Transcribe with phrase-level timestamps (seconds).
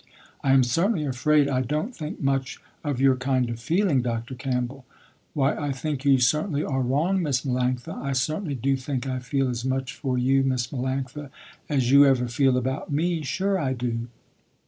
[0.43, 4.33] "I am certainly afraid I don't think much of your kind of feeling Dr.
[4.33, 4.83] Campbell."
[5.35, 9.47] "Why I think you certainly are wrong Miss Melanctha I certainly do think I feel
[9.47, 11.29] as much for you Miss Melanctha,
[11.69, 14.07] as you ever feel about me, sure I do.